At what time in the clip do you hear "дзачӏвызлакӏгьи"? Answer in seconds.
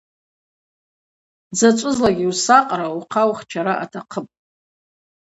1.51-2.29